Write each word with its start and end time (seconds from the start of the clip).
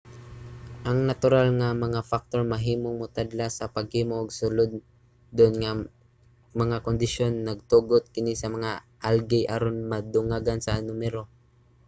ang 0.89 0.97
natural 1.09 1.47
nga 1.59 1.69
mga 1.85 2.01
factor 2.11 2.41
mahimong 2.53 2.97
motadlas 3.01 3.51
sa 3.55 3.71
paghimo 3.75 4.15
og 4.21 4.37
sulondon 4.39 5.53
nga 5.61 5.71
mga 6.61 6.77
kondisyon 6.87 7.33
nagtugot 7.49 8.03
kini 8.15 8.33
sa 8.41 8.47
mga 8.55 8.71
algae 9.09 9.43
aron 9.55 9.77
madungagan 9.91 10.59
sa 10.61 10.83
numero 10.87 11.21